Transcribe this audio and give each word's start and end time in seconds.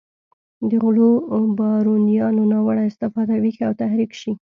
د 0.69 0.71
غلو 0.83 1.09
بارونیانو 1.57 2.43
ناوړه 2.51 2.83
استفاده 2.89 3.35
ویښ 3.43 3.57
او 3.67 3.73
تحریک 3.81 4.11
شي. 4.21 4.31